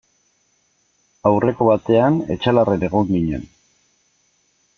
[1.31, 3.45] Aurreko batean Etxalarren egon ginen.